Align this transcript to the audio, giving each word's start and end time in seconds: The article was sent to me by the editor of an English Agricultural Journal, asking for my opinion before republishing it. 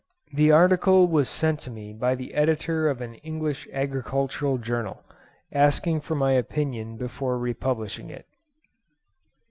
The 0.33 0.51
article 0.51 1.05
was 1.05 1.29
sent 1.29 1.59
to 1.59 1.69
me 1.69 1.93
by 1.93 2.15
the 2.15 2.33
editor 2.33 2.89
of 2.89 3.01
an 3.01 3.13
English 3.21 3.67
Agricultural 3.71 4.57
Journal, 4.57 5.03
asking 5.51 6.01
for 6.01 6.15
my 6.15 6.31
opinion 6.31 6.97
before 6.97 7.37
republishing 7.37 8.09
it. 8.09 8.25